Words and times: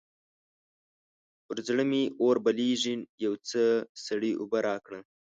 پر 1.45 1.57
زړه 1.67 1.83
مې 1.89 2.03
اور 2.21 2.35
بلېږي؛ 2.45 2.95
يو 3.25 3.33
څه 3.49 3.61
سړې 4.05 4.31
اوبه 4.41 4.59
راکړه. 4.67 4.99